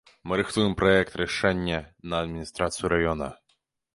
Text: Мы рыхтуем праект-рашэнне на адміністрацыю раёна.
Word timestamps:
Мы 0.29 0.33
рыхтуем 0.39 0.71
праект-рашэнне 0.79 1.77
на 2.13 2.21
адміністрацыю 2.27 2.91
раёна. 2.95 3.29